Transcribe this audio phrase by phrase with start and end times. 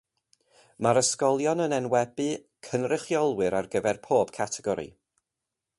[0.85, 2.27] Mae'r ysgolion yn enwebu
[2.69, 4.93] cynrychiolwyr ar gyfer pob categori.